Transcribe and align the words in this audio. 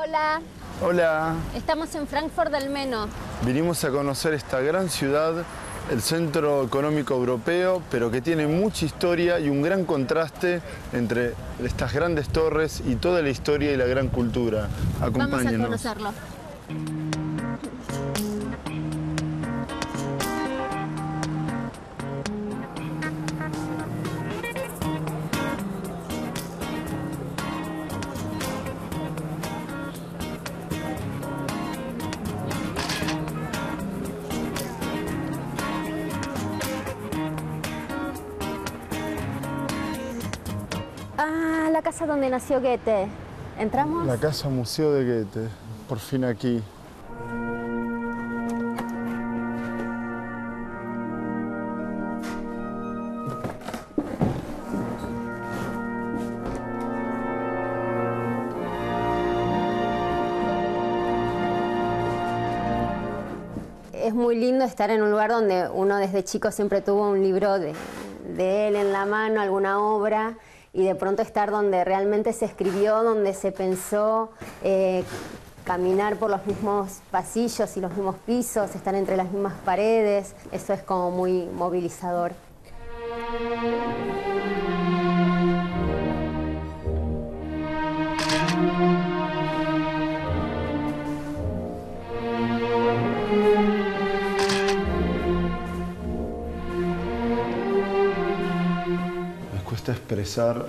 Hola, 0.00 0.40
Hola, 0.80 1.34
estamos 1.56 1.92
en 1.96 2.06
Frankfurt 2.06 2.52
del 2.52 2.70
Meno. 2.70 3.08
vinimos 3.44 3.82
a 3.82 3.90
conocer 3.90 4.32
esta 4.32 4.60
gran 4.60 4.88
ciudad, 4.90 5.44
el 5.90 6.02
centro 6.02 6.62
económico 6.62 7.14
europeo, 7.14 7.82
pero 7.90 8.08
que 8.10 8.20
tiene 8.20 8.46
mucha 8.46 8.84
historia 8.86 9.40
y 9.40 9.48
un 9.48 9.60
gran 9.60 9.84
contraste 9.84 10.62
entre 10.92 11.34
estas 11.64 11.92
grandes 11.92 12.28
torres 12.28 12.80
y 12.86 12.94
toda 12.94 13.22
la 13.22 13.30
historia 13.30 13.72
y 13.72 13.76
la 13.76 13.86
gran 13.86 14.06
cultura. 14.08 14.68
Vamos 15.00 15.02
a 15.02 15.06
Acompáñenos. 15.06 15.66
conocerlo. 15.66 16.12
La 41.78 41.82
casa 41.82 42.06
donde 42.06 42.28
nació 42.28 42.60
Goethe. 42.60 43.06
¿Entramos? 43.56 44.04
La 44.04 44.16
casa 44.16 44.48
museo 44.48 44.92
de 44.94 45.04
Goethe, 45.04 45.48
por 45.88 46.00
fin 46.00 46.24
aquí. 46.24 46.60
Es 63.92 64.12
muy 64.12 64.34
lindo 64.34 64.64
estar 64.64 64.90
en 64.90 65.00
un 65.02 65.12
lugar 65.12 65.30
donde 65.30 65.68
uno 65.68 65.98
desde 65.98 66.24
chico 66.24 66.50
siempre 66.50 66.80
tuvo 66.80 67.08
un 67.08 67.22
libro 67.22 67.60
de, 67.60 67.72
de 68.36 68.66
él 68.66 68.74
en 68.74 68.92
la 68.92 69.06
mano, 69.06 69.40
alguna 69.40 69.78
obra, 69.78 70.36
y 70.72 70.84
de 70.84 70.94
pronto 70.94 71.22
estar 71.22 71.50
donde 71.50 71.84
realmente 71.84 72.32
se 72.32 72.44
escribió, 72.44 73.02
donde 73.02 73.34
se 73.34 73.52
pensó, 73.52 74.30
eh, 74.62 75.04
caminar 75.64 76.16
por 76.16 76.30
los 76.30 76.46
mismos 76.46 77.00
pasillos 77.10 77.76
y 77.76 77.80
los 77.80 77.92
mismos 77.92 78.16
pisos, 78.26 78.74
estar 78.74 78.94
entre 78.94 79.16
las 79.16 79.30
mismas 79.30 79.54
paredes, 79.64 80.34
eso 80.52 80.72
es 80.72 80.82
como 80.82 81.10
muy 81.10 81.46
movilizador. 81.46 82.32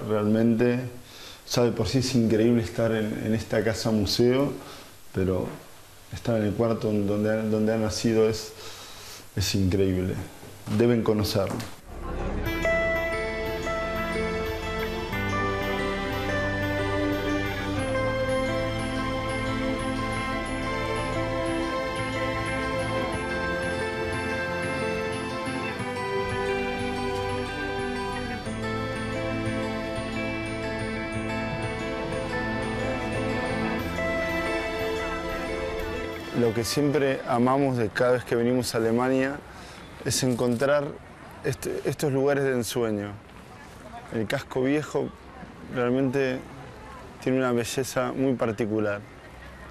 Realmente, 0.08 0.80
ya 1.52 1.64
de 1.64 1.72
por 1.72 1.88
sí 1.88 2.00
es 2.00 2.16
increíble 2.16 2.64
estar 2.64 2.92
en, 2.92 3.34
esta 3.34 3.64
casa 3.64 3.92
museo, 3.92 4.52
pero 5.14 5.48
estar 6.14 6.38
en 6.38 6.46
el 6.46 6.54
cuarto 6.54 6.92
donde, 6.92 7.50
donde 7.50 7.74
ha 7.74 7.78
nacido 7.78 8.30
es, 8.30 8.54
es 9.36 9.56
increíble. 9.56 10.16
Deben 10.78 11.04
conocerlo. 11.04 11.79
Lo 36.38 36.54
que 36.54 36.64
siempre 36.64 37.22
amamos 37.28 37.78
de 37.78 37.90
cada 37.90 38.12
vez 38.12 38.24
que 38.24 38.36
venimos 38.36 38.76
a 38.76 38.78
Alemania 38.78 39.38
es 40.06 40.24
encontrar 40.24 40.86
este- 41.44 41.82
estos 41.86 42.14
lugares 42.14 42.44
de 42.44 42.52
ensueño. 42.52 43.12
El 44.14 44.28
casco 44.28 44.62
viejo 44.64 45.10
realmente 45.74 46.40
tiene 47.22 47.40
una 47.40 47.52
belleza 47.52 48.12
muy 48.12 48.34
particular, 48.36 49.02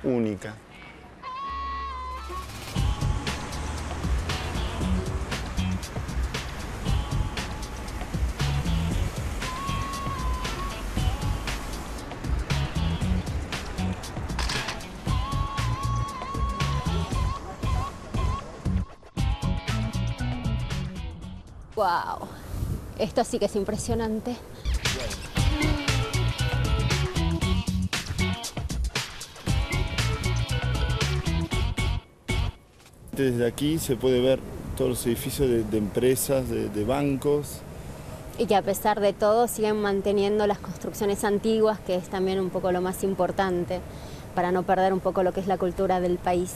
única. 0.03 0.55
¡Wow! 21.79 22.27
Esto 22.99 23.23
sí 23.23 23.39
que 23.39 23.45
es 23.45 23.55
impresionante. 23.55 24.35
Desde 33.13 33.47
aquí 33.47 33.79
se 33.79 33.95
puede 33.95 34.21
ver 34.21 34.41
todos 34.77 34.91
los 34.91 35.07
edificios 35.07 35.49
de, 35.49 35.63
de 35.63 35.79
empresas, 35.79 36.49
de, 36.49 36.69
de 36.69 36.85
bancos. 36.85 37.61
Y 38.39 38.47
que 38.47 38.57
a 38.57 38.63
pesar 38.63 38.99
de 38.99 39.13
todo 39.13 39.47
siguen 39.47 39.81
manteniendo 39.81 40.49
las 40.49 40.59
construcciones 40.59 41.23
antiguas, 41.23 41.79
que 41.79 41.95
es 41.95 42.09
también 42.09 42.41
un 42.41 42.51
poco 42.51 42.73
lo 42.73 42.81
más 42.81 43.05
importante, 43.05 43.81
para 44.35 44.51
no 44.51 44.65
perder 44.65 44.93
un 44.93 44.99
poco 44.99 45.23
lo 45.23 45.33
que 45.33 45.39
es 45.39 45.47
la 45.47 45.59
cultura 45.59 46.01
del 46.01 46.19
país. 46.19 46.55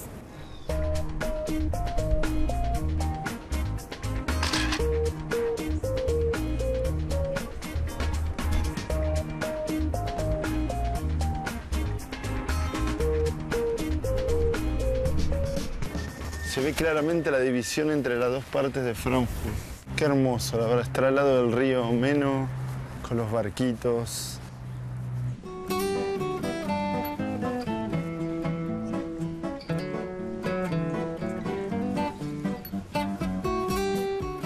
Se 16.53 16.61
ve 16.61 16.75
claramente 16.75 17.31
la 17.31 17.39
división 17.39 17.91
entre 17.91 18.19
las 18.19 18.31
dos 18.31 18.45
partes 18.45 18.85
de 18.85 18.95
Frankfurt. 18.95 19.55
Qué 19.97 20.05
hermoso, 20.05 20.59
la 20.59 20.67
verdad, 20.67 20.83
estar 20.83 21.05
al 21.05 21.15
lado 21.15 21.43
del 21.43 21.57
río 21.57 21.91
Meno, 21.93 22.47
con 23.09 23.17
los 23.17 23.33
barquitos. 23.33 24.39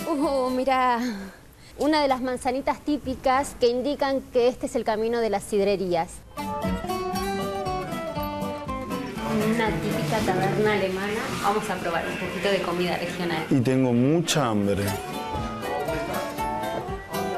Uh, 0.09 0.51
mira, 0.51 1.01
una 1.77 2.03
de 2.03 2.07
las 2.07 2.23
manzanitas 2.23 2.79
típicas 2.83 3.57
que 3.59 3.67
indican 3.67 4.21
que 4.33 4.47
este 4.47 4.67
es 4.67 4.77
el 4.77 4.85
camino 4.85 5.19
de 5.19 5.31
las 5.31 5.43
sidrerías. 5.43 6.11
Una 9.37 9.69
típica 9.69 10.19
taberna 10.25 10.73
alemana. 10.73 11.21
Vamos 11.43 11.69
a 11.69 11.75
probar 11.75 12.05
un 12.07 12.17
poquito 12.17 12.49
de 12.51 12.63
comida 12.63 12.97
regional. 12.97 13.45
Y 13.51 13.61
tengo 13.61 13.93
mucha 13.93 14.47
hambre. 14.49 14.83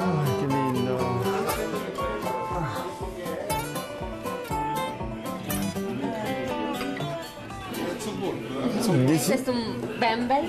Ay, 0.01 0.33
qué 0.41 0.47
lindo. 0.47 0.95
Este 9.13 9.35
es 9.35 9.49
un 9.49 9.99
Bembel. 9.99 10.49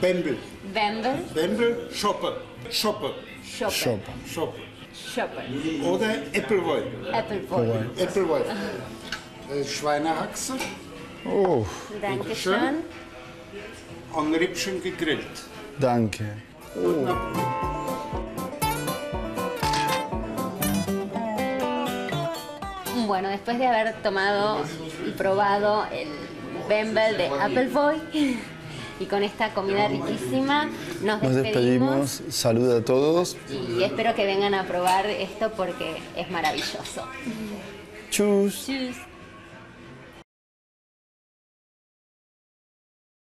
Bembel. 0.00 0.38
Bembel. 0.74 1.16
Bembel, 1.34 1.88
Shopper. 1.92 2.32
Shopper. 2.70 3.12
Shopper. 3.44 4.00
Shopper. 4.26 4.62
Shopper. 4.94 5.44
Oder 5.84 6.24
Appleboy. 6.34 6.82
Appleboy. 7.12 7.68
Appleboy. 8.02 8.40
Äh, 8.40 9.21
Schweinehaxe 9.64 10.54
Uf, 11.24 11.68
Dankeschön. 12.00 12.82
an 14.16 14.34
Rippchen 14.34 14.82
gegrillt. 14.82 15.42
danke. 15.78 16.24
Bueno, 23.06 23.28
después 23.28 23.58
de 23.58 23.66
haber 23.66 23.94
tomado 24.02 24.62
y 25.06 25.10
probado 25.10 25.86
el 25.92 26.08
Bembel 26.68 27.16
de 27.16 27.26
Appleboy 27.26 27.96
y 29.00 29.04
con 29.06 29.22
esta 29.22 29.52
comida 29.52 29.88
riquísima, 29.88 30.68
nos 31.02 31.22
Nos 31.22 31.34
despedimos. 31.34 31.42
despedimos. 32.18 32.22
Salud 32.34 32.70
a 32.70 32.84
todos. 32.84 33.36
Y 33.50 33.82
espero 33.82 34.14
que 34.14 34.24
vengan 34.24 34.54
a 34.54 34.64
probar 34.64 35.06
esto 35.06 35.50
porque 35.56 35.96
es 36.16 36.30
maravilloso. 36.30 37.06
Tschüss. 38.10 38.66
Tschüss. 38.66 38.96